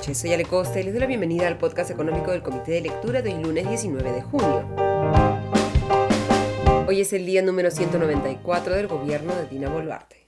soy 0.00 0.32
Ale 0.32 0.44
Costa 0.44 0.80
y 0.80 0.84
les 0.84 0.92
doy 0.92 1.00
la 1.00 1.06
bienvenida 1.06 1.48
al 1.48 1.58
podcast 1.58 1.90
económico 1.90 2.30
del 2.30 2.42
Comité 2.42 2.72
de 2.72 2.82
Lectura 2.82 3.20
de 3.20 3.30
hoy 3.30 3.42
lunes 3.42 3.68
19 3.68 4.12
de 4.12 4.22
junio. 4.22 4.64
Hoy 6.86 7.00
es 7.00 7.12
el 7.12 7.26
día 7.26 7.42
número 7.42 7.70
194 7.70 8.74
del 8.74 8.86
gobierno 8.86 9.34
de 9.34 9.46
Dina 9.48 9.68
Boluarte. 9.68 10.27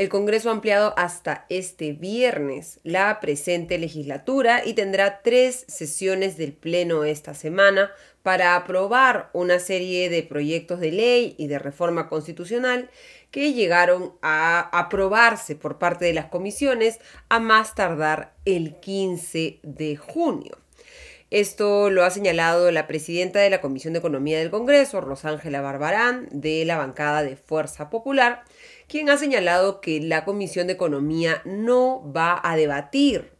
El 0.00 0.08
Congreso 0.08 0.48
ha 0.48 0.52
ampliado 0.52 0.94
hasta 0.96 1.44
este 1.50 1.92
viernes 1.92 2.80
la 2.84 3.20
presente 3.20 3.76
legislatura 3.76 4.64
y 4.64 4.72
tendrá 4.72 5.20
tres 5.20 5.66
sesiones 5.68 6.38
del 6.38 6.54
Pleno 6.54 7.04
esta 7.04 7.34
semana 7.34 7.90
para 8.22 8.56
aprobar 8.56 9.28
una 9.34 9.58
serie 9.58 10.08
de 10.08 10.22
proyectos 10.22 10.80
de 10.80 10.90
ley 10.90 11.34
y 11.36 11.48
de 11.48 11.58
reforma 11.58 12.08
constitucional 12.08 12.88
que 13.30 13.52
llegaron 13.52 14.14
a 14.22 14.70
aprobarse 14.72 15.54
por 15.54 15.76
parte 15.76 16.06
de 16.06 16.14
las 16.14 16.30
comisiones 16.30 16.98
a 17.28 17.38
más 17.38 17.74
tardar 17.74 18.32
el 18.46 18.76
15 18.76 19.60
de 19.62 19.96
junio. 19.96 20.56
Esto 21.30 21.90
lo 21.90 22.04
ha 22.04 22.10
señalado 22.10 22.70
la 22.72 22.86
presidenta 22.86 23.38
de 23.38 23.50
la 23.50 23.60
Comisión 23.60 23.92
de 23.92 23.98
Economía 23.98 24.38
del 24.38 24.50
Congreso, 24.50 25.02
Rosángela 25.02 25.60
Barbarán, 25.60 26.26
de 26.32 26.64
la 26.64 26.78
bancada 26.78 27.22
de 27.22 27.36
Fuerza 27.36 27.90
Popular, 27.90 28.42
quien 28.90 29.08
ha 29.08 29.16
señalado 29.16 29.80
que 29.80 30.00
la 30.00 30.24
Comisión 30.24 30.66
de 30.66 30.72
Economía 30.72 31.42
no 31.44 32.12
va 32.12 32.40
a 32.42 32.56
debatir 32.56 33.30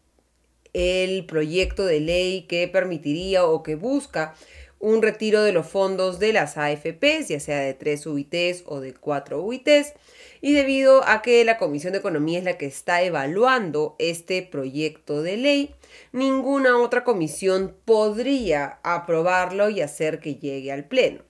el 0.75 1.27
proyecto 1.27 1.87
de 1.87 1.99
ley 1.99 2.43
que 2.43 2.69
permitiría 2.69 3.45
o 3.45 3.65
que 3.65 3.75
busca 3.75 4.37
un 4.79 5.03
retiro 5.03 5.43
de 5.43 5.53
los 5.53 5.67
fondos 5.67 6.21
de 6.21 6.33
las 6.33 6.57
AFPs, 6.57 7.27
ya 7.29 7.41
sea 7.41 7.59
de 7.59 7.75
3 7.75 8.07
UITs 8.07 8.63
o 8.65 8.79
de 8.79 8.95
4 8.95 9.43
UITs, 9.43 9.93
y 10.41 10.53
debido 10.53 11.05
a 11.05 11.21
que 11.21 11.45
la 11.45 11.59
Comisión 11.59 11.95
de 11.95 11.99
Economía 11.99 12.39
es 12.39 12.45
la 12.45 12.57
que 12.57 12.67
está 12.67 13.03
evaluando 13.03 13.97
este 13.99 14.43
proyecto 14.43 15.21
de 15.21 15.37
ley, 15.37 15.75
ninguna 16.13 16.79
otra 16.79 17.03
comisión 17.03 17.75
podría 17.85 18.79
aprobarlo 18.85 19.69
y 19.69 19.81
hacer 19.81 20.21
que 20.21 20.37
llegue 20.37 20.71
al 20.71 20.85
Pleno. 20.85 21.30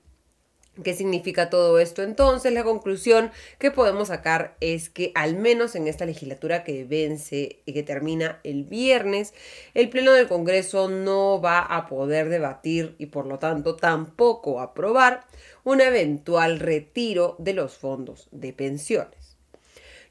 ¿Qué 0.85 0.95
significa 0.95 1.51
todo 1.51 1.81
esto 1.81 2.03
entonces? 2.03 2.53
La 2.53 2.63
conclusión 2.63 3.33
que 3.59 3.73
podemos 3.73 4.09
sacar 4.09 4.57
es 4.61 4.89
que 4.89 5.11
al 5.17 5.37
menos 5.37 5.75
en 5.75 5.89
esta 5.89 6.07
legislatura 6.07 6.63
que 6.63 6.85
vence 6.85 7.61
y 7.67 7.73
que 7.73 7.83
termina 7.83 8.41
el 8.45 8.65
viernes, 8.65 9.35
el 9.75 9.91
Pleno 9.91 10.13
del 10.13 10.29
Congreso 10.29 10.89
no 10.89 11.41
va 11.43 11.59
a 11.59 11.87
poder 11.87 12.29
debatir 12.29 12.95
y 12.99 13.07
por 13.07 13.27
lo 13.27 13.41
tanto 13.41 13.75
tampoco 13.75 14.61
aprobar 14.61 15.27
un 15.65 15.81
eventual 15.81 16.61
retiro 16.61 17.35
de 17.39 17.53
los 17.53 17.77
fondos 17.77 18.29
de 18.31 18.53
pensiones. 18.53 19.37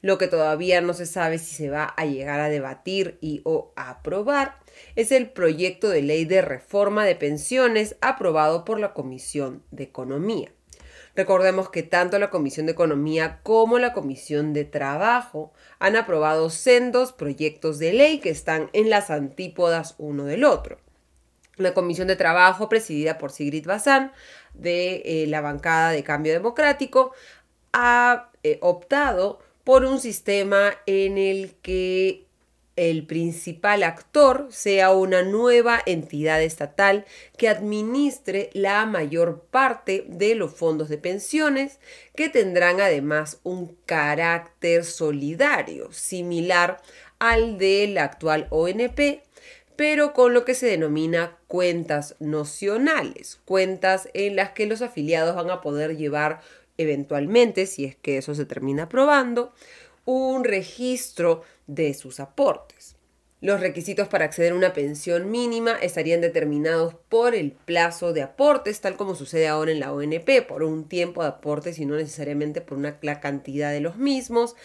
Lo 0.02 0.18
que 0.18 0.28
todavía 0.28 0.82
no 0.82 0.94
se 0.94 1.06
sabe 1.06 1.38
si 1.38 1.54
se 1.54 1.70
va 1.70 1.84
a 1.84 2.04
llegar 2.04 2.38
a 2.38 2.48
debatir 2.48 3.18
y 3.20 3.40
o 3.44 3.72
aprobar 3.76 4.59
es 4.96 5.12
el 5.12 5.30
proyecto 5.30 5.88
de 5.88 6.02
ley 6.02 6.24
de 6.24 6.42
reforma 6.42 7.04
de 7.04 7.16
pensiones 7.16 7.96
aprobado 8.00 8.64
por 8.64 8.78
la 8.78 8.92
Comisión 8.92 9.62
de 9.70 9.84
Economía. 9.84 10.52
Recordemos 11.16 11.70
que 11.70 11.82
tanto 11.82 12.18
la 12.18 12.30
Comisión 12.30 12.66
de 12.66 12.72
Economía 12.72 13.40
como 13.42 13.78
la 13.78 13.92
Comisión 13.92 14.52
de 14.52 14.64
Trabajo 14.64 15.52
han 15.78 15.96
aprobado 15.96 16.50
sendos 16.50 17.12
proyectos 17.12 17.78
de 17.78 17.92
ley 17.92 18.20
que 18.20 18.30
están 18.30 18.70
en 18.72 18.90
las 18.90 19.10
antípodas 19.10 19.96
uno 19.98 20.24
del 20.24 20.44
otro. 20.44 20.78
La 21.56 21.74
Comisión 21.74 22.08
de 22.08 22.16
Trabajo, 22.16 22.68
presidida 22.68 23.18
por 23.18 23.32
Sigrid 23.32 23.66
Bazán, 23.66 24.12
de 24.54 25.02
eh, 25.04 25.26
la 25.26 25.40
bancada 25.40 25.90
de 25.90 26.04
Cambio 26.04 26.32
Democrático, 26.32 27.12
ha 27.72 28.30
eh, 28.42 28.58
optado 28.62 29.40
por 29.64 29.84
un 29.84 30.00
sistema 30.00 30.72
en 30.86 31.18
el 31.18 31.54
que 31.60 32.26
el 32.76 33.06
principal 33.06 33.82
actor 33.82 34.48
sea 34.50 34.90
una 34.92 35.22
nueva 35.22 35.80
entidad 35.84 36.42
estatal 36.42 37.04
que 37.36 37.48
administre 37.48 38.50
la 38.52 38.86
mayor 38.86 39.42
parte 39.50 40.06
de 40.08 40.34
los 40.34 40.54
fondos 40.54 40.88
de 40.88 40.98
pensiones, 40.98 41.78
que 42.14 42.28
tendrán 42.28 42.80
además 42.80 43.40
un 43.42 43.76
carácter 43.86 44.84
solidario, 44.84 45.92
similar 45.92 46.80
al 47.18 47.58
del 47.58 47.98
actual 47.98 48.46
ONP, 48.50 49.22
pero 49.76 50.12
con 50.12 50.34
lo 50.34 50.44
que 50.44 50.54
se 50.54 50.66
denomina 50.66 51.38
cuentas 51.48 52.14
nocionales, 52.18 53.40
cuentas 53.44 54.08
en 54.14 54.36
las 54.36 54.50
que 54.50 54.66
los 54.66 54.82
afiliados 54.82 55.34
van 55.34 55.50
a 55.50 55.60
poder 55.60 55.96
llevar 55.96 56.40
eventualmente, 56.78 57.66
si 57.66 57.84
es 57.84 57.96
que 57.96 58.18
eso 58.18 58.34
se 58.34 58.46
termina 58.46 58.84
aprobando, 58.84 59.52
un 60.04 60.44
registro 60.44 61.42
de 61.74 61.94
sus 61.94 62.20
aportes. 62.20 62.96
Los 63.40 63.60
requisitos 63.60 64.06
para 64.08 64.26
acceder 64.26 64.52
a 64.52 64.56
una 64.56 64.74
pensión 64.74 65.30
mínima 65.30 65.72
estarían 65.80 66.20
determinados 66.20 66.94
por 67.08 67.34
el 67.34 67.52
plazo 67.52 68.12
de 68.12 68.20
aportes, 68.20 68.82
tal 68.82 68.96
como 68.96 69.14
sucede 69.14 69.48
ahora 69.48 69.72
en 69.72 69.80
la 69.80 69.94
ONP, 69.94 70.46
por 70.46 70.62
un 70.62 70.88
tiempo 70.88 71.22
de 71.22 71.28
aportes 71.28 71.78
y 71.78 71.86
no 71.86 71.96
necesariamente 71.96 72.60
por 72.60 72.76
una, 72.76 72.98
la 73.00 73.20
cantidad 73.20 73.72
de 73.72 73.80
los 73.80 73.96
mismos. 73.96 74.56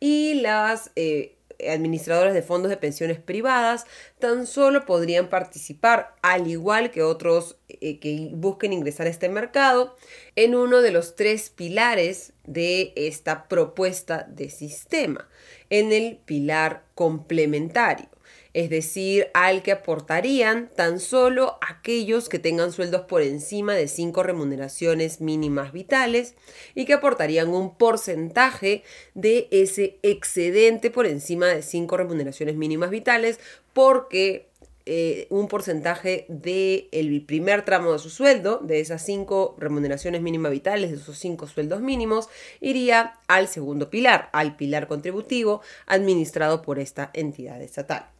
Y 0.00 0.34
las 0.34 0.90
eh, 0.96 1.36
administradoras 1.68 2.34
de 2.34 2.42
fondos 2.42 2.70
de 2.70 2.76
pensiones 2.76 3.18
privadas 3.18 3.86
tan 4.18 4.46
solo 4.46 4.84
podrían 4.84 5.28
participar, 5.28 6.14
al 6.22 6.46
igual 6.48 6.90
que 6.90 7.02
otros 7.02 7.56
eh, 7.68 7.98
que 7.98 8.30
busquen 8.32 8.72
ingresar 8.72 9.06
a 9.06 9.10
este 9.10 9.28
mercado, 9.28 9.96
en 10.36 10.54
uno 10.54 10.80
de 10.80 10.90
los 10.90 11.16
tres 11.16 11.50
pilares 11.50 12.32
de 12.44 12.92
esta 12.96 13.48
propuesta 13.48 14.26
de 14.28 14.50
sistema, 14.50 15.28
en 15.70 15.92
el 15.92 16.18
pilar 16.24 16.84
complementario 16.94 18.13
es 18.54 18.70
decir, 18.70 19.26
al 19.34 19.62
que 19.62 19.72
aportarían 19.72 20.70
tan 20.76 21.00
solo 21.00 21.58
aquellos 21.60 22.28
que 22.28 22.38
tengan 22.38 22.72
sueldos 22.72 23.02
por 23.02 23.20
encima 23.20 23.74
de 23.74 23.88
cinco 23.88 24.22
remuneraciones 24.22 25.20
mínimas 25.20 25.72
vitales 25.72 26.36
y 26.76 26.84
que 26.84 26.94
aportarían 26.94 27.48
un 27.48 27.76
porcentaje 27.76 28.84
de 29.14 29.48
ese 29.50 29.98
excedente 30.02 30.92
por 30.92 31.06
encima 31.06 31.48
de 31.48 31.62
cinco 31.62 31.96
remuneraciones 31.96 32.54
mínimas 32.54 32.90
vitales 32.90 33.40
porque 33.72 34.48
eh, 34.86 35.26
un 35.30 35.48
porcentaje 35.48 36.24
del 36.28 37.24
primer 37.26 37.64
tramo 37.64 37.92
de 37.92 37.98
su 37.98 38.10
sueldo, 38.10 38.60
de 38.62 38.78
esas 38.78 39.04
cinco 39.04 39.56
remuneraciones 39.58 40.22
mínimas 40.22 40.52
vitales, 40.52 40.90
de 40.92 40.98
esos 40.98 41.18
cinco 41.18 41.48
sueldos 41.48 41.80
mínimos, 41.80 42.28
iría 42.60 43.14
al 43.26 43.48
segundo 43.48 43.90
pilar, 43.90 44.28
al 44.32 44.56
pilar 44.56 44.86
contributivo 44.86 45.60
administrado 45.86 46.62
por 46.62 46.78
esta 46.78 47.10
entidad 47.14 47.60
estatal 47.60 48.14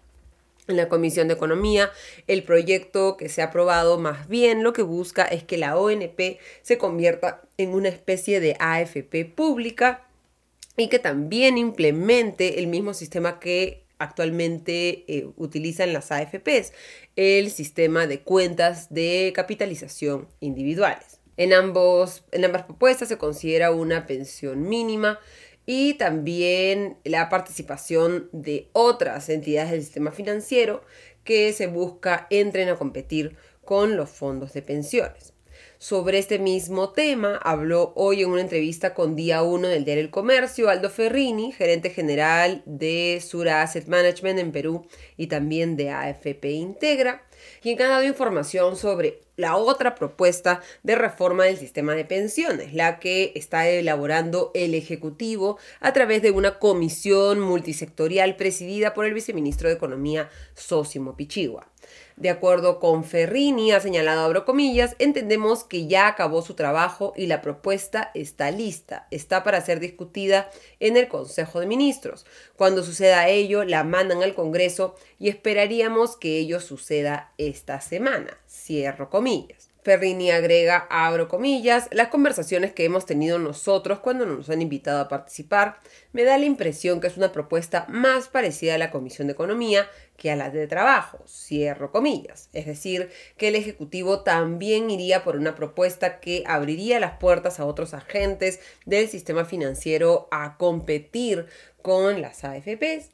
en 0.68 0.76
la 0.76 0.88
Comisión 0.88 1.28
de 1.28 1.34
Economía. 1.34 1.90
El 2.26 2.42
proyecto 2.42 3.16
que 3.16 3.28
se 3.28 3.42
ha 3.42 3.46
aprobado 3.46 3.98
más 3.98 4.28
bien 4.28 4.62
lo 4.62 4.72
que 4.72 4.82
busca 4.82 5.24
es 5.24 5.44
que 5.44 5.58
la 5.58 5.76
ONP 5.76 6.38
se 6.62 6.78
convierta 6.78 7.42
en 7.58 7.70
una 7.70 7.88
especie 7.88 8.40
de 8.40 8.56
AFP 8.58 9.24
pública 9.24 10.06
y 10.76 10.88
que 10.88 10.98
también 10.98 11.58
implemente 11.58 12.58
el 12.58 12.66
mismo 12.66 12.94
sistema 12.94 13.38
que 13.38 13.84
actualmente 13.98 15.04
eh, 15.06 15.28
utilizan 15.36 15.92
las 15.92 16.10
AFPs, 16.10 16.72
el 17.16 17.50
sistema 17.50 18.06
de 18.06 18.20
cuentas 18.20 18.92
de 18.92 19.32
capitalización 19.34 20.28
individuales. 20.40 21.20
En, 21.36 21.52
ambos, 21.52 22.24
en 22.30 22.44
ambas 22.44 22.64
propuestas 22.64 23.08
se 23.08 23.18
considera 23.18 23.72
una 23.72 24.06
pensión 24.06 24.68
mínima 24.68 25.18
y 25.66 25.94
también 25.94 26.98
la 27.04 27.28
participación 27.28 28.28
de 28.32 28.68
otras 28.72 29.28
entidades 29.28 29.70
del 29.70 29.82
sistema 29.82 30.12
financiero 30.12 30.82
que 31.24 31.52
se 31.52 31.66
busca 31.66 32.26
entren 32.30 32.68
a 32.68 32.76
competir 32.76 33.36
con 33.64 33.96
los 33.96 34.10
fondos 34.10 34.52
de 34.52 34.62
pensiones. 34.62 35.33
Sobre 35.78 36.18
este 36.18 36.38
mismo 36.38 36.90
tema 36.90 37.36
habló 37.42 37.92
hoy 37.96 38.22
en 38.22 38.30
una 38.30 38.40
entrevista 38.40 38.94
con 38.94 39.16
Día 39.16 39.42
1 39.42 39.68
del 39.68 39.84
Diario 39.84 40.04
El 40.04 40.10
Comercio 40.10 40.70
Aldo 40.70 40.88
Ferrini, 40.88 41.52
gerente 41.52 41.90
general 41.90 42.62
de 42.64 43.20
Sura 43.26 43.60
Asset 43.60 43.88
Management 43.88 44.38
en 44.38 44.52
Perú 44.52 44.86
y 45.16 45.26
también 45.26 45.76
de 45.76 45.90
AFP 45.90 46.52
Integra, 46.52 47.26
quien 47.60 47.82
ha 47.82 47.88
dado 47.88 48.04
información 48.04 48.76
sobre 48.76 49.20
la 49.36 49.56
otra 49.56 49.96
propuesta 49.96 50.62
de 50.84 50.94
reforma 50.94 51.44
del 51.44 51.56
sistema 51.56 51.94
de 51.94 52.04
pensiones, 52.04 52.72
la 52.72 53.00
que 53.00 53.32
está 53.34 53.68
elaborando 53.68 54.52
el 54.54 54.74
Ejecutivo 54.74 55.58
a 55.80 55.92
través 55.92 56.22
de 56.22 56.30
una 56.30 56.60
comisión 56.60 57.40
multisectorial 57.40 58.36
presidida 58.36 58.94
por 58.94 59.06
el 59.06 59.14
viceministro 59.14 59.68
de 59.68 59.74
Economía, 59.74 60.30
Sosimo 60.54 61.16
Pichigua. 61.16 61.68
De 62.16 62.30
acuerdo 62.30 62.78
con 62.78 63.02
Ferrini, 63.02 63.72
ha 63.72 63.80
señalado, 63.80 64.24
abro 64.24 64.44
comillas, 64.44 64.94
entendemos 65.00 65.64
que 65.64 65.88
ya 65.88 66.06
acabó 66.06 66.42
su 66.42 66.54
trabajo 66.54 67.12
y 67.16 67.26
la 67.26 67.42
propuesta 67.42 68.12
está 68.14 68.52
lista, 68.52 69.08
está 69.10 69.42
para 69.42 69.60
ser 69.60 69.80
discutida 69.80 70.48
en 70.78 70.96
el 70.96 71.08
Consejo 71.08 71.58
de 71.58 71.66
Ministros. 71.66 72.24
Cuando 72.56 72.84
suceda 72.84 73.28
ello, 73.28 73.64
la 73.64 73.82
mandan 73.82 74.22
al 74.22 74.34
Congreso 74.34 74.94
y 75.18 75.28
esperaríamos 75.28 76.16
que 76.16 76.38
ello 76.38 76.60
suceda 76.60 77.32
esta 77.36 77.80
semana. 77.80 78.38
Cierro 78.48 79.10
comillas. 79.10 79.63
Ferrini 79.84 80.30
agrega, 80.30 80.86
abro 80.88 81.28
comillas, 81.28 81.88
las 81.92 82.08
conversaciones 82.08 82.72
que 82.72 82.86
hemos 82.86 83.04
tenido 83.04 83.38
nosotros 83.38 83.98
cuando 83.98 84.24
nos 84.24 84.48
han 84.48 84.62
invitado 84.62 84.98
a 84.98 85.08
participar, 85.08 85.78
me 86.12 86.24
da 86.24 86.38
la 86.38 86.46
impresión 86.46 87.02
que 87.02 87.06
es 87.06 87.18
una 87.18 87.32
propuesta 87.32 87.84
más 87.90 88.28
parecida 88.28 88.76
a 88.76 88.78
la 88.78 88.90
Comisión 88.90 89.26
de 89.26 89.34
Economía 89.34 89.86
que 90.16 90.30
a 90.30 90.36
la 90.36 90.48
de 90.48 90.66
Trabajo, 90.66 91.22
cierro 91.28 91.92
comillas. 91.92 92.48
Es 92.54 92.64
decir, 92.64 93.10
que 93.36 93.48
el 93.48 93.56
Ejecutivo 93.56 94.20
también 94.20 94.90
iría 94.90 95.22
por 95.22 95.36
una 95.36 95.54
propuesta 95.54 96.18
que 96.18 96.44
abriría 96.46 96.98
las 96.98 97.18
puertas 97.18 97.60
a 97.60 97.66
otros 97.66 97.92
agentes 97.92 98.60
del 98.86 99.08
sistema 99.08 99.44
financiero 99.44 100.28
a 100.30 100.56
competir 100.56 101.46
con 101.82 102.22
las 102.22 102.42
AFPs 102.42 103.10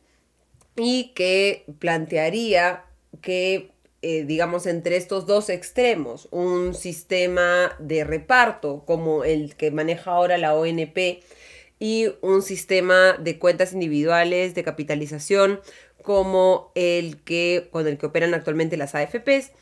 y 0.76 1.12
que 1.14 1.64
plantearía 1.81 2.84
que 3.23 3.69
eh, 4.02 4.25
digamos, 4.25 4.67
entre 4.67 4.97
estos 4.97 5.26
dos 5.26 5.50
extremos, 5.50 6.29
un 6.31 6.75
sistema 6.75 7.76
de 7.79 8.05
reparto 8.05 8.85
como 8.87 9.25
el 9.25 9.56
que 9.56 9.70
maneja 9.70 10.12
ahora 10.12 10.38
la 10.38 10.55
ONP 10.55 11.23
y 11.79 12.08
un 12.23 12.43
sistema 12.43 13.14
de 13.19 13.38
cuentas 13.38 13.73
individuales 13.73 14.55
de 14.55 14.64
capitalización 14.64 15.61
como 16.02 16.73
el 16.75 17.23
que 17.23 17.69
con 17.70 17.87
el 17.87 17.99
que 17.99 18.06
operan 18.06 18.32
actualmente 18.32 18.76
las 18.76 18.94
AFPs, 18.94 19.52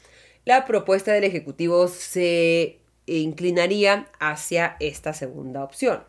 la 0.44 0.64
propuesta 0.67 1.12
del 1.12 1.25
Ejecutivo 1.25 1.88
se 1.88 2.79
inclinaría 3.06 4.08
hacia 4.20 4.76
esta 4.81 5.12
segunda 5.12 5.64
opción. 5.64 6.05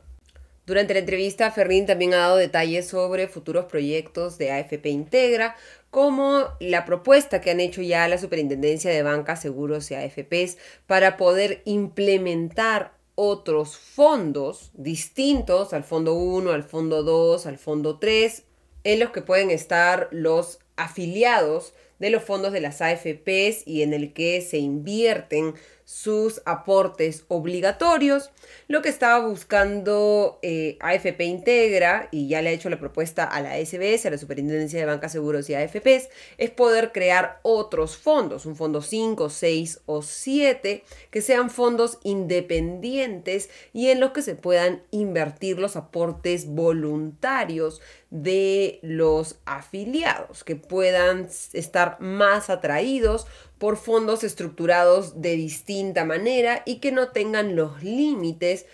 Durante 0.70 0.94
la 0.94 1.00
entrevista, 1.00 1.50
Ferrín 1.50 1.88
también 1.88 2.14
ha 2.14 2.18
dado 2.18 2.38
detalles 2.38 2.88
sobre 2.88 3.28
futuros 3.28 3.66
proyectos 3.66 4.38
de 4.38 4.52
AFP 4.52 4.90
Integra, 4.90 5.56
como 5.92 6.48
la 6.60 6.86
propuesta 6.86 7.42
que 7.42 7.52
han 7.52 7.60
hecho 7.60 7.82
ya 7.82 8.08
la 8.08 8.18
Superintendencia 8.18 8.92
de 8.92 9.04
Bancas, 9.04 9.42
Seguros 9.42 9.90
y 9.92 9.96
AFPs 9.96 10.58
para 10.86 11.18
poder 11.18 11.62
implementar 11.66 12.94
otros 13.16 13.78
fondos 13.78 14.72
distintos 14.76 15.74
al 15.74 15.84
fondo 15.84 16.14
1, 16.14 16.52
al 16.52 16.64
fondo 16.64 17.04
2, 17.04 17.46
al 17.48 17.58
fondo 17.58 18.00
3, 18.00 18.44
en 18.84 19.00
los 19.00 19.10
que 19.10 19.22
pueden 19.22 19.52
estar 19.52 20.08
los 20.12 20.60
afiliados 20.78 21.74
de 22.00 22.12
los 22.12 22.24
fondos 22.24 22.54
de 22.54 22.62
las 22.62 22.82
AFPs 22.82 23.68
y 23.68 23.82
en 23.82 23.94
el 23.94 24.14
que 24.14 24.42
se 24.42 24.58
invierten 24.58 25.54
sus 25.90 26.44
aportes 26.46 27.26
obligatorios. 27.30 28.30
Lo 28.68 28.84
que 28.84 28.90
estaba 28.90 29.28
buscando 29.28 30.38
eh, 30.44 30.78
AFP 30.82 31.24
Integra, 31.26 32.10
y 32.12 32.28
ya 32.28 32.44
le 32.44 32.50
ha 32.50 32.52
hecho 32.52 32.70
la 32.70 32.80
propuesta 32.80 33.24
a 33.24 33.42
la 33.42 33.58
SBS, 33.58 34.06
a 34.06 34.12
la 34.12 34.20
Superintendencia 34.20 34.80
de 34.80 34.86
Bancas 34.86 35.14
Seguros 35.14 35.50
y 35.50 35.56
AFPs, 35.56 36.10
es 36.38 36.52
poder 36.52 36.92
crear 36.92 37.40
otros 37.42 37.98
fondos, 37.98 38.46
un 38.46 38.56
fondo 38.56 38.84
5, 38.84 39.32
6 39.32 39.82
o 39.88 40.04
7, 40.04 40.84
que 41.10 41.22
sean 41.24 41.50
fondos 41.50 41.98
independientes 42.04 43.50
y 43.74 43.88
en 43.88 44.00
los 44.00 44.12
que 44.12 44.22
se 44.22 44.36
puedan 44.36 44.84
invertir 44.92 45.58
los 45.58 45.76
aportes 45.76 46.46
voluntarios 46.46 47.82
de 48.12 48.80
los 48.84 49.40
afiliados, 49.46 50.44
que 50.44 50.56
puedan 50.56 51.30
estar 51.54 52.00
más 52.00 52.50
atraídos 52.50 53.28
por 53.60 53.78
fondos 53.78 54.24
estructurados 54.24 55.22
de 55.22 55.36
distinta 55.36 56.06
manera 56.06 56.64
y 56.66 56.78
que 56.78 56.92
no 56.92 57.10
tengan 57.10 57.56
los 57.56 57.84
límites 57.84 58.66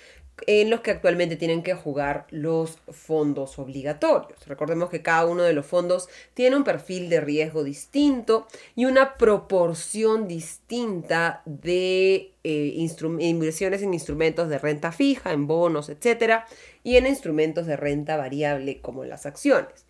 en 0.48 0.70
los 0.70 0.82
que 0.82 0.92
actualmente 0.92 1.38
tienen 1.38 1.64
que 1.64 1.74
jugar 1.74 2.28
los 2.30 2.78
fondos 2.92 3.58
obligatorios. 3.58 4.46
Recordemos 4.48 4.90
que 4.90 5.02
cada 5.02 5.26
uno 5.26 5.44
de 5.44 5.54
los 5.54 5.66
fondos 5.66 6.10
tiene 6.34 6.58
un 6.58 6.64
perfil 6.64 7.10
de 7.10 7.22
riesgo 7.22 7.64
distinto 7.64 8.48
y 8.76 8.86
una 8.86 9.18
proporción 9.18 10.28
distinta 10.28 11.42
de 11.46 12.34
eh, 12.44 12.88
inversiones 13.20 13.82
en 13.82 13.94
instrumentos 13.94 14.50
de 14.50 14.60
renta 14.60 14.92
fija, 14.92 15.32
en 15.32 15.48
bonos, 15.48 15.90
etc. 15.90 16.44
y 16.84 16.98
en 16.98 17.08
instrumentos 17.08 17.66
de 17.66 17.78
renta 17.78 18.18
variable 18.18 18.82
como 18.82 19.06
las 19.06 19.26
acciones. 19.26 19.86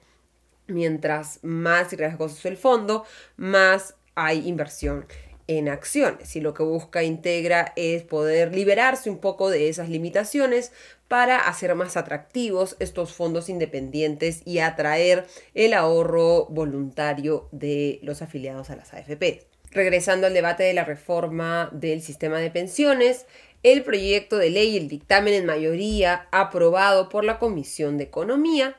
Mientras 0.67 1.39
más 1.43 1.91
riesgoso 1.91 2.37
es 2.37 2.45
el 2.45 2.57
fondo, 2.57 3.05
más 3.37 3.95
hay 4.15 4.47
inversión 4.47 5.05
en 5.47 5.69
acciones 5.69 6.35
y 6.35 6.41
lo 6.41 6.53
que 6.53 6.63
busca 6.63 7.03
Integra 7.03 7.73
es 7.75 8.03
poder 8.03 8.55
liberarse 8.55 9.09
un 9.09 9.19
poco 9.19 9.49
de 9.49 9.69
esas 9.69 9.89
limitaciones 9.89 10.71
para 11.07 11.37
hacer 11.37 11.75
más 11.75 11.97
atractivos 11.97 12.75
estos 12.79 13.13
fondos 13.13 13.47
independientes 13.49 14.41
y 14.45 14.59
atraer 14.59 15.25
el 15.53 15.73
ahorro 15.73 16.47
voluntario 16.47 17.47
de 17.51 17.99
los 18.01 18.21
afiliados 18.21 18.71
a 18.71 18.75
las 18.75 18.93
AFP. 18.93 19.45
Regresando 19.71 20.25
al 20.25 20.33
debate 20.33 20.63
de 20.63 20.73
la 20.73 20.85
reforma 20.85 21.69
del 21.73 22.01
sistema 22.01 22.39
de 22.39 22.49
pensiones, 22.49 23.27
el 23.61 23.83
proyecto 23.83 24.37
de 24.37 24.49
ley, 24.49 24.77
el 24.77 24.87
dictamen 24.87 25.33
en 25.33 25.45
mayoría 25.45 26.27
aprobado 26.31 27.09
por 27.09 27.23
la 27.23 27.39
Comisión 27.39 27.97
de 27.97 28.05
Economía, 28.05 28.77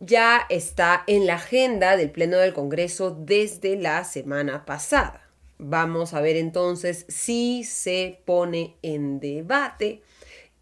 ya 0.00 0.46
está 0.50 1.04
en 1.06 1.26
la 1.26 1.34
agenda 1.34 1.96
del 1.96 2.10
Pleno 2.10 2.36
del 2.38 2.52
Congreso 2.52 3.10
desde 3.10 3.76
la 3.76 4.04
semana 4.04 4.64
pasada. 4.64 5.28
Vamos 5.58 6.12
a 6.12 6.20
ver 6.20 6.36
entonces 6.36 7.06
si 7.08 7.64
se 7.64 8.20
pone 8.24 8.76
en 8.82 9.20
debate 9.20 10.02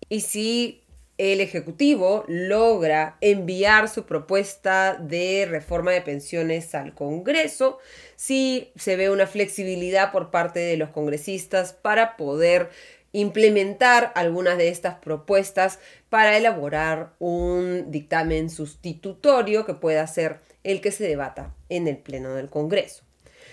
y 0.08 0.20
si 0.20 0.84
el 1.18 1.40
Ejecutivo 1.40 2.24
logra 2.26 3.16
enviar 3.20 3.88
su 3.88 4.04
propuesta 4.04 4.94
de 4.94 5.46
reforma 5.48 5.92
de 5.92 6.02
pensiones 6.02 6.74
al 6.74 6.94
Congreso, 6.94 7.78
si 8.16 8.72
se 8.76 8.96
ve 8.96 9.10
una 9.10 9.26
flexibilidad 9.26 10.10
por 10.10 10.30
parte 10.30 10.60
de 10.60 10.76
los 10.76 10.90
congresistas 10.90 11.72
para 11.72 12.16
poder 12.16 12.70
implementar 13.14 14.12
algunas 14.16 14.58
de 14.58 14.68
estas 14.68 14.96
propuestas 14.96 15.78
para 16.10 16.36
elaborar 16.36 17.14
un 17.20 17.90
dictamen 17.90 18.50
sustitutorio 18.50 19.64
que 19.64 19.74
pueda 19.74 20.06
ser 20.08 20.40
el 20.64 20.80
que 20.80 20.90
se 20.90 21.06
debata 21.06 21.54
en 21.68 21.86
el 21.86 21.96
Pleno 21.96 22.34
del 22.34 22.50
Congreso. 22.50 23.04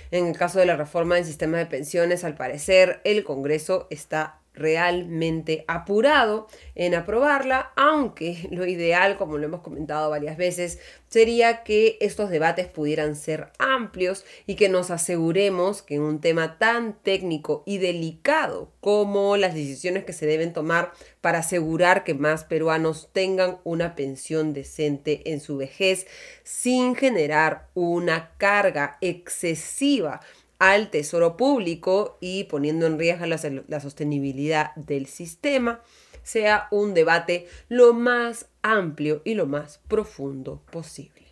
En 0.10 0.25
el 0.25 0.36
caso 0.36 0.60
de 0.60 0.66
la 0.66 0.75
reforma 0.75 1.16
del 1.16 1.25
sistema 1.25 1.60
de 1.60 1.68
pensiones, 1.68 2.24
al 2.24 2.36
parecer, 2.36 3.02
el 3.04 3.24
Congreso 3.24 3.88
está 3.92 4.41
realmente 4.53 5.63
apurado 5.68 6.48
en 6.75 6.95
aprobarla, 6.95 7.71
aunque 7.75 8.48
lo 8.51 8.65
ideal, 8.65 9.18
como 9.18 9.38
lo 9.38 9.45
hemos 9.45 9.62
comentado 9.62 10.09
varias 10.09 10.38
veces, 10.38 10.80
sería 11.07 11.63
que 11.63 11.98
estos 12.00 12.30
debates 12.30 12.68
pudieran 12.68 13.15
ser 13.15 13.51
amplios 13.59 14.25
y 14.45 14.56
que 14.56 14.69
nos 14.69 14.92
aseguremos 14.92 15.81
que 15.81 15.95
en 15.95 16.01
un 16.01 16.21
tema 16.21 16.57
tan 16.57 16.94
técnico 17.01 17.63
y 17.65 17.80
delicado 17.80 18.71
como 18.80 19.36
las 19.38 19.53
decisiones 19.53 20.06
que 20.06 20.13
se 20.13 20.25
deben 20.25 20.53
tomar 20.53 20.94
para 21.19 21.39
asegurar 21.39 22.03
que 22.03 22.13
más 22.13 22.44
peruanos 22.44 23.10
tengan 23.12 23.60
una 23.63 23.96
pensión 23.96 24.53
decente 24.53 25.31
en 25.31 25.39
su 25.39 25.58
vejez 25.58 26.08
sin 26.43 26.96
generar 26.96 27.67
una 27.74 28.31
carga 28.38 28.98
excesiva 29.01 30.22
al 30.62 30.91
tesoro 30.91 31.38
público 31.38 32.20
y 32.22 32.44
poniendo 32.44 32.86
en 32.86 33.00
riesgo 33.00 33.25
la, 33.25 33.80
sostenibilidad 33.80 34.75
del 34.75 35.08
sistema, 35.08 35.82
sea 36.22 36.68
un 36.70 36.94
debate 36.94 37.48
lo 37.68 37.96
más 37.96 38.46
amplio 38.62 39.24
y 39.25 39.34
lo 39.34 39.48
más 39.48 39.80
profundo 39.88 40.62
posible. 40.72 41.25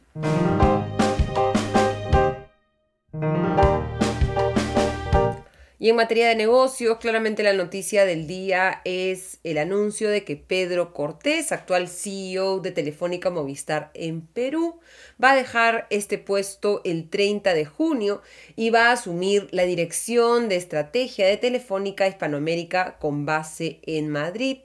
Y 5.81 5.89
en 5.89 5.95
materia 5.95 6.27
de 6.27 6.35
negocios, 6.35 6.97
claramente 6.97 7.41
la 7.41 7.53
noticia 7.53 8.03
del 8.03 8.27
día 8.27 8.81
es 8.83 9.39
el 9.45 9.57
anuncio 9.57 10.09
de 10.09 10.25
que 10.25 10.35
Pedro 10.35 10.93
Cortés, 10.93 11.53
actual 11.53 11.87
CEO 11.87 12.59
de 12.59 12.71
Telefónica 12.71 13.29
Movistar 13.29 13.89
en 13.93 14.19
Perú, 14.19 14.81
va 15.23 15.31
a 15.31 15.35
dejar 15.37 15.87
este 15.89 16.17
puesto 16.17 16.81
el 16.83 17.09
30 17.09 17.53
de 17.53 17.63
junio 17.63 18.21
y 18.57 18.71
va 18.71 18.89
a 18.89 18.91
asumir 18.91 19.47
la 19.51 19.63
dirección 19.63 20.49
de 20.49 20.57
estrategia 20.57 21.25
de 21.27 21.37
Telefónica 21.37 22.09
Hispanoamérica 22.09 22.97
con 22.99 23.25
base 23.25 23.79
en 23.83 24.09
Madrid 24.09 24.57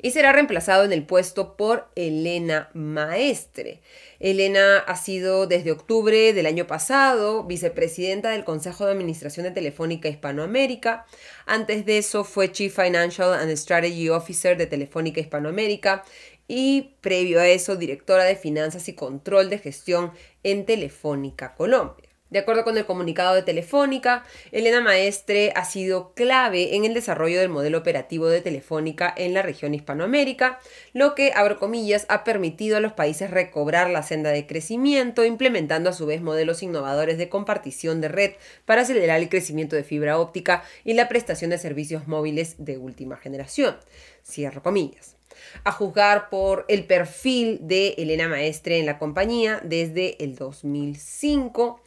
y 0.00 0.12
será 0.12 0.32
reemplazado 0.32 0.84
en 0.84 0.92
el 0.92 1.04
puesto 1.04 1.56
por 1.56 1.88
Elena 1.96 2.70
Maestre. 2.72 3.80
Elena 4.20 4.78
ha 4.78 4.96
sido 4.96 5.46
desde 5.46 5.72
octubre 5.72 6.32
del 6.32 6.46
año 6.46 6.66
pasado 6.66 7.44
vicepresidenta 7.44 8.30
del 8.30 8.44
Consejo 8.44 8.86
de 8.86 8.92
Administración 8.92 9.44
de 9.44 9.50
Telefónica 9.50 10.08
Hispanoamérica. 10.08 11.06
Antes 11.46 11.84
de 11.84 11.98
eso 11.98 12.24
fue 12.24 12.52
Chief 12.52 12.74
Financial 12.74 13.34
and 13.34 13.50
Strategy 13.56 14.08
Officer 14.08 14.56
de 14.56 14.66
Telefónica 14.66 15.20
Hispanoamérica 15.20 16.04
y 16.46 16.94
previo 17.00 17.40
a 17.40 17.48
eso 17.48 17.76
directora 17.76 18.24
de 18.24 18.36
Finanzas 18.36 18.88
y 18.88 18.94
Control 18.94 19.50
de 19.50 19.58
Gestión 19.58 20.12
en 20.42 20.64
Telefónica 20.64 21.54
Colombia. 21.54 22.07
De 22.30 22.40
acuerdo 22.40 22.62
con 22.62 22.76
el 22.76 22.84
comunicado 22.84 23.34
de 23.34 23.42
Telefónica, 23.42 24.22
Elena 24.52 24.82
Maestre 24.82 25.50
ha 25.56 25.64
sido 25.64 26.12
clave 26.12 26.76
en 26.76 26.84
el 26.84 26.92
desarrollo 26.92 27.40
del 27.40 27.48
modelo 27.48 27.78
operativo 27.78 28.26
de 28.26 28.42
Telefónica 28.42 29.14
en 29.16 29.32
la 29.32 29.40
región 29.40 29.72
Hispanoamérica, 29.72 30.60
lo 30.92 31.14
que, 31.14 31.32
abro 31.34 31.58
comillas, 31.58 32.04
ha 32.10 32.24
permitido 32.24 32.76
a 32.76 32.80
los 32.80 32.92
países 32.92 33.30
recobrar 33.30 33.88
la 33.88 34.02
senda 34.02 34.28
de 34.28 34.46
crecimiento, 34.46 35.24
implementando 35.24 35.88
a 35.88 35.94
su 35.94 36.04
vez 36.04 36.20
modelos 36.20 36.62
innovadores 36.62 37.16
de 37.16 37.30
compartición 37.30 38.02
de 38.02 38.08
red 38.08 38.32
para 38.66 38.82
acelerar 38.82 39.20
el 39.20 39.30
crecimiento 39.30 39.74
de 39.74 39.84
fibra 39.84 40.18
óptica 40.18 40.64
y 40.84 40.92
la 40.92 41.08
prestación 41.08 41.50
de 41.50 41.56
servicios 41.56 42.08
móviles 42.08 42.56
de 42.58 42.76
última 42.76 43.16
generación. 43.16 43.78
Cierro 44.22 44.62
comillas 44.62 45.16
a 45.64 45.72
juzgar 45.72 46.30
por 46.30 46.64
el 46.68 46.84
perfil 46.84 47.60
de 47.62 47.94
Elena 47.98 48.28
Maestre 48.28 48.78
en 48.78 48.86
la 48.86 48.98
compañía 48.98 49.60
desde 49.62 50.22
el 50.22 50.34
2005 50.34 51.80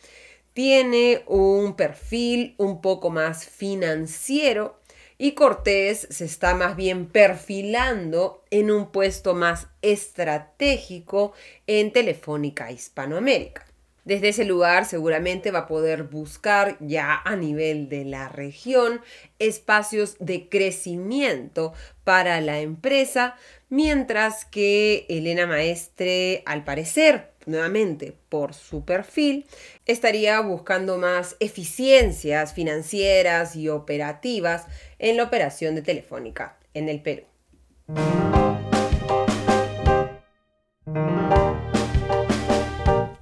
tiene 0.53 1.24
un 1.27 1.75
perfil 1.75 2.55
un 2.58 2.81
poco 2.81 3.10
más 3.10 3.46
financiero 3.46 4.79
y 5.17 5.34
Cortés 5.34 6.08
se 6.10 6.25
está 6.25 6.55
más 6.55 6.75
bien 6.75 7.05
perfilando 7.05 8.43
en 8.50 8.72
un 8.72 8.91
puesto 8.91 9.36
más 9.36 9.67
estratégico 9.84 11.34
en 11.67 11.93
Telefónica 11.93 12.72
Hispanoamérica. 12.72 13.67
Desde 14.03 14.29
ese 14.29 14.46
lugar 14.46 14.86
seguramente 14.86 15.51
va 15.51 15.60
a 15.60 15.67
poder 15.67 16.03
buscar 16.03 16.75
ya 16.79 17.22
a 17.24 17.36
nivel 17.36 17.88
de 17.88 18.03
la 18.03 18.29
región 18.29 19.01
espacios 19.38 20.15
de 20.20 20.50
crecimiento 20.50 21.74
para 22.03 22.41
la 22.41 22.62
empresa, 22.62 23.36
mientras 23.70 24.43
que 24.46 25.05
Elena 25.08 25.46
Maestre, 25.46 26.41
al 26.48 26.63
parecer, 26.63 27.30
nuevamente 27.45 28.15
por 28.29 28.53
su 28.53 28.86
perfil, 28.86 29.45
estaría 29.86 30.39
buscando 30.41 30.98
más 30.98 31.36
eficiencias 31.39 32.53
financieras 32.53 33.55
y 33.55 33.69
operativas 33.69 34.65
en 35.00 35.17
la 35.17 35.24
operación 35.24 35.75
de 35.75 35.81
Telefónica 35.81 36.57
en 36.74 36.89
el 36.89 37.01
Perú. 37.01 37.24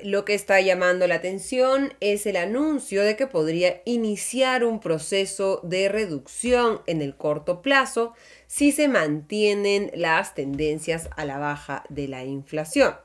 lo 0.04 0.24
que 0.24 0.34
está 0.34 0.62
llamando 0.62 1.08
la 1.08 1.16
atención 1.16 1.94
es 2.00 2.26
el 2.26 2.38
anuncio 2.38 3.04
de 3.04 3.16
que 3.16 3.28
podría 3.28 3.82
iniciar 3.86 4.64
un 4.64 4.80
proceso 4.80 5.60
de 5.64 5.90
reducción 5.90 6.82
en 6.88 7.02
el 7.02 7.16
corto 7.16 7.62
plazo 7.62 8.14
si 8.48 8.72
se 8.72 8.88
mantienen 8.88 9.92
las 9.94 10.34
tendencias 10.34 11.10
a 11.18 11.26
la 11.26 11.38
baja 11.38 11.84
de 11.90 12.08
la 12.08 12.24
inflación 12.24 12.96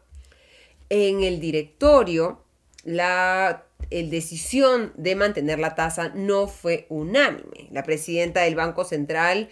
en 0.88 1.22
el 1.22 1.40
directorio 1.40 2.42
la 2.84 3.64
decisión 3.90 4.92
de 4.96 5.16
mantener 5.16 5.58
la 5.58 5.74
tasa 5.74 6.10
no 6.14 6.46
fue 6.46 6.86
unánime. 6.88 7.68
La 7.70 7.82
presidenta 7.82 8.42
del 8.42 8.54
Banco 8.54 8.84
Central, 8.84 9.48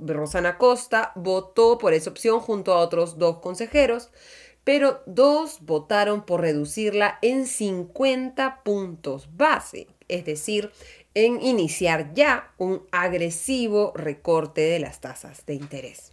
Rosana 0.00 0.58
Costa, 0.58 1.12
votó 1.14 1.78
por 1.78 1.92
esa 1.92 2.10
opción 2.10 2.40
junto 2.40 2.72
a 2.72 2.78
otros 2.78 3.18
dos 3.18 3.38
consejeros, 3.38 4.10
pero 4.64 5.02
dos 5.06 5.58
votaron 5.62 6.24
por 6.24 6.40
reducirla 6.40 7.18
en 7.22 7.46
50 7.46 8.62
puntos 8.62 9.28
base, 9.36 9.88
es 10.08 10.24
decir, 10.24 10.70
en 11.14 11.42
iniciar 11.42 12.14
ya 12.14 12.52
un 12.58 12.82
agresivo 12.92 13.92
recorte 13.94 14.60
de 14.60 14.78
las 14.78 15.00
tasas 15.00 15.44
de 15.46 15.54
interés. 15.54 16.12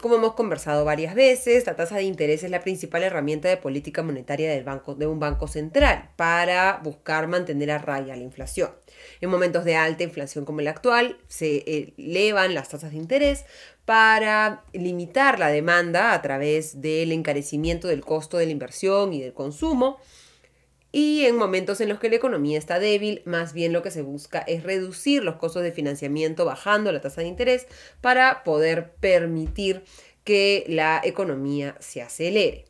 Como 0.00 0.14
hemos 0.14 0.32
conversado 0.32 0.86
varias 0.86 1.14
veces, 1.14 1.66
la 1.66 1.76
tasa 1.76 1.96
de 1.96 2.04
interés 2.04 2.42
es 2.42 2.50
la 2.50 2.62
principal 2.62 3.02
herramienta 3.02 3.50
de 3.50 3.58
política 3.58 4.02
monetaria 4.02 4.50
del 4.50 4.64
banco, 4.64 4.94
de 4.94 5.06
un 5.06 5.20
banco 5.20 5.46
central 5.46 6.08
para 6.16 6.80
buscar 6.82 7.28
mantener 7.28 7.70
a 7.70 7.76
raya 7.76 8.16
la 8.16 8.22
inflación. 8.22 8.70
En 9.20 9.28
momentos 9.28 9.62
de 9.66 9.76
alta 9.76 10.02
inflación 10.02 10.46
como 10.46 10.60
el 10.60 10.68
actual, 10.68 11.18
se 11.28 11.92
elevan 11.98 12.54
las 12.54 12.70
tasas 12.70 12.92
de 12.92 12.96
interés 12.96 13.44
para 13.84 14.64
limitar 14.72 15.38
la 15.38 15.48
demanda 15.48 16.14
a 16.14 16.22
través 16.22 16.80
del 16.80 17.12
encarecimiento 17.12 17.86
del 17.86 18.00
costo 18.00 18.38
de 18.38 18.46
la 18.46 18.52
inversión 18.52 19.12
y 19.12 19.20
del 19.20 19.34
consumo 19.34 19.98
y 20.92 21.24
en 21.24 21.36
momentos 21.36 21.80
en 21.80 21.88
los 21.88 22.00
que 22.00 22.08
la 22.08 22.16
economía 22.16 22.58
está 22.58 22.78
débil, 22.78 23.22
más 23.24 23.52
bien 23.52 23.72
lo 23.72 23.82
que 23.82 23.90
se 23.90 24.02
busca 24.02 24.40
es 24.40 24.64
reducir 24.64 25.22
los 25.22 25.36
costos 25.36 25.62
de 25.62 25.72
financiamiento 25.72 26.44
bajando 26.44 26.90
la 26.90 27.00
tasa 27.00 27.20
de 27.20 27.28
interés 27.28 27.66
para 28.00 28.42
poder 28.42 28.92
permitir 29.00 29.84
que 30.24 30.64
la 30.68 31.00
economía 31.04 31.76
se 31.78 32.02
acelere. 32.02 32.64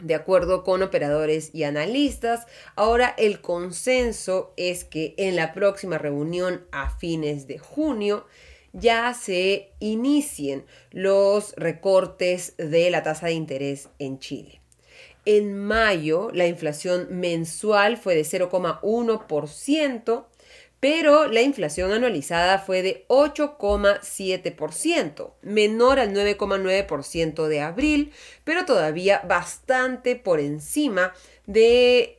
De 0.00 0.14
acuerdo 0.14 0.64
con 0.64 0.82
operadores 0.82 1.50
y 1.52 1.64
analistas, 1.64 2.46
ahora 2.74 3.14
el 3.18 3.40
consenso 3.40 4.52
es 4.56 4.84
que 4.84 5.14
en 5.16 5.36
la 5.36 5.52
próxima 5.52 5.98
reunión 5.98 6.66
a 6.72 6.90
fines 6.90 7.46
de 7.46 7.58
junio 7.58 8.26
ya 8.72 9.14
se 9.14 9.72
inicien 9.80 10.64
los 10.90 11.54
recortes 11.56 12.54
de 12.56 12.90
la 12.90 13.02
tasa 13.02 13.26
de 13.26 13.32
interés 13.34 13.88
en 13.98 14.18
Chile. 14.18 14.61
En 15.24 15.56
mayo, 15.56 16.30
la 16.32 16.46
inflación 16.46 17.06
mensual 17.10 17.96
fue 17.96 18.16
de 18.16 18.22
0,1%, 18.22 20.24
pero 20.80 21.28
la 21.28 21.42
inflación 21.42 21.92
anualizada 21.92 22.58
fue 22.58 22.82
de 22.82 23.04
8,7%, 23.06 25.34
menor 25.42 26.00
al 26.00 26.12
9,9% 26.12 27.46
de 27.46 27.60
abril, 27.60 28.10
pero 28.42 28.64
todavía 28.64 29.22
bastante 29.28 30.16
por 30.16 30.40
encima 30.40 31.14
de 31.46 32.18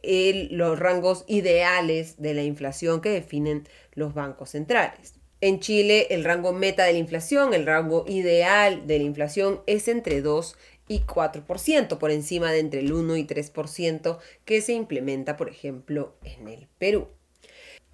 los 0.52 0.80
rangos 0.80 1.26
ideales 1.28 2.22
de 2.22 2.34
la 2.34 2.44
inflación 2.44 3.02
que 3.02 3.10
definen 3.10 3.68
los 3.96 4.14
bancos 4.14 4.52
centrales. 4.52 5.16
En 5.42 5.60
Chile, 5.60 6.08
el 6.12 6.24
rango 6.24 6.54
meta 6.54 6.86
de 6.86 6.94
la 6.94 7.00
inflación, 7.00 7.54
el 7.54 7.66
rango 7.66 8.06
ideal 8.08 8.88
de 8.88 9.00
la 9.00 9.04
inflación 9.04 9.62
es 9.68 9.90
entre 9.90 10.22
2 10.22 10.56
y 10.88 11.02
4%, 11.02 11.98
por 11.98 12.12
encima 12.12 12.52
de 12.52 12.60
entre 12.60 12.82
el 12.82 12.94
1 12.94 13.18
y 13.18 13.26
3% 13.26 14.20
que 14.46 14.62
se 14.62 14.74
implementa, 14.74 15.38
por 15.38 15.50
ejemplo, 15.50 16.16
en 16.24 16.48
el 16.48 16.68
Perú. 16.78 17.08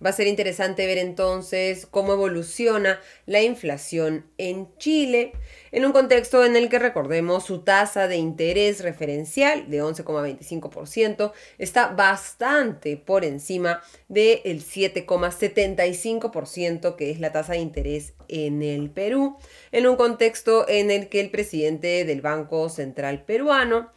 Va 0.03 0.10
a 0.12 0.13
ser 0.13 0.27
interesante 0.27 0.86
ver 0.86 0.98
entonces 0.98 1.86
cómo 1.86 2.13
evoluciona 2.13 3.01
la 3.25 3.41
inflación 3.41 4.25
en 4.38 4.70
Chile, 4.77 5.34
en 5.72 5.84
un 5.86 5.91
contexto 5.91 6.46
en 6.46 6.56
el 6.56 6.70
que 6.70 6.79
recordemos 6.79 7.46
su 7.46 7.63
tasa 7.63 8.08
de 8.08 8.15
interés 8.15 8.82
referencial 8.82 9.70
de 9.70 9.84
11,25% 9.84 11.34
está 11.58 11.88
bastante 11.88 12.96
por 12.98 13.25
encima 13.25 13.82
del 14.08 14.63
7,75% 14.63 16.96
que 16.96 17.12
es 17.12 17.20
la 17.20 17.32
tasa 17.32 17.53
de 17.53 17.60
interés 17.60 18.13
en 18.29 18.63
el 18.63 18.89
Perú, 18.89 19.38
en 19.72 19.88
un 19.88 19.98
contexto 19.98 20.68
en 20.70 20.91
el 20.91 21.10
que 21.10 21.20
el 21.20 21.29
presidente 21.29 22.06
del 22.06 22.22
Banco 22.22 22.70
Central 22.70 23.25
peruano 23.25 23.91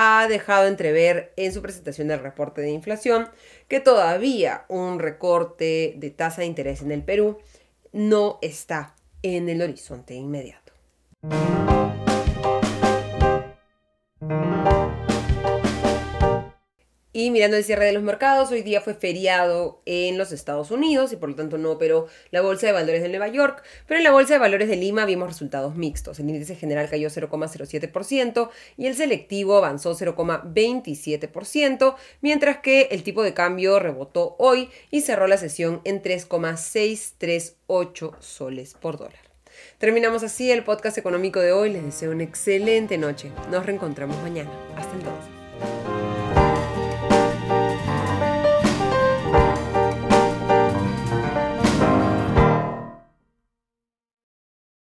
ha 0.00 0.28
dejado 0.28 0.68
entrever 0.68 1.32
en 1.36 1.52
su 1.52 1.60
presentación 1.60 2.06
del 2.06 2.20
reporte 2.20 2.60
de 2.60 2.70
inflación 2.70 3.28
que 3.66 3.80
todavía 3.80 4.64
un 4.68 5.00
recorte 5.00 5.94
de 5.96 6.10
tasa 6.10 6.42
de 6.42 6.46
interés 6.46 6.82
en 6.82 6.92
el 6.92 7.02
Perú 7.02 7.38
no 7.90 8.38
está 8.40 8.94
en 9.22 9.48
el 9.48 9.60
horizonte 9.60 10.14
inmediato. 10.14 10.72
Y 17.12 17.30
mirando 17.30 17.56
el 17.56 17.64
cierre 17.64 17.86
de 17.86 17.92
los 17.92 18.02
mercados, 18.02 18.50
hoy 18.50 18.60
día 18.60 18.82
fue 18.82 18.92
feriado 18.92 19.80
en 19.86 20.18
los 20.18 20.30
Estados 20.30 20.70
Unidos 20.70 21.10
y 21.12 21.16
por 21.16 21.30
lo 21.30 21.36
tanto 21.36 21.56
no 21.56 21.70
operó 21.70 22.06
la 22.30 22.42
Bolsa 22.42 22.66
de 22.66 22.72
Valores 22.72 23.00
de 23.02 23.08
Nueva 23.08 23.28
York, 23.28 23.62
pero 23.86 23.96
en 23.96 24.04
la 24.04 24.10
Bolsa 24.10 24.34
de 24.34 24.40
Valores 24.40 24.68
de 24.68 24.76
Lima 24.76 25.06
vimos 25.06 25.28
resultados 25.28 25.74
mixtos. 25.74 26.20
El 26.20 26.28
índice 26.28 26.54
general 26.54 26.90
cayó 26.90 27.08
0,07% 27.08 28.50
y 28.76 28.84
el 28.86 28.94
selectivo 28.94 29.56
avanzó 29.56 29.96
0,27%, 29.96 31.96
mientras 32.20 32.58
que 32.58 32.88
el 32.90 33.02
tipo 33.02 33.22
de 33.22 33.32
cambio 33.32 33.78
rebotó 33.78 34.36
hoy 34.38 34.68
y 34.90 35.00
cerró 35.00 35.26
la 35.28 35.38
sesión 35.38 35.80
en 35.84 36.02
3,638 36.02 38.16
soles 38.20 38.74
por 38.74 38.98
dólar. 38.98 39.28
Terminamos 39.78 40.24
así 40.24 40.50
el 40.50 40.62
podcast 40.62 40.98
económico 40.98 41.40
de 41.40 41.52
hoy. 41.52 41.70
Les 41.70 41.82
deseo 41.84 42.10
una 42.10 42.24
excelente 42.24 42.98
noche. 42.98 43.32
Nos 43.50 43.64
reencontramos 43.64 44.20
mañana. 44.22 44.50
Hasta 44.76 44.94
entonces. 44.94 45.37